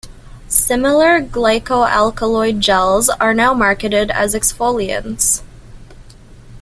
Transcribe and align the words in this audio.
Similar 0.47 1.19
glycoalkaloid 1.21 2.57
gels 2.59 3.07
are 3.07 3.35
now 3.35 3.53
marketed 3.53 4.09
as 4.09 4.33
exfoliants. 4.33 5.43